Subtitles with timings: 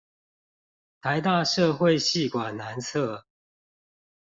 [1.03, 3.25] 臺大社會系館南側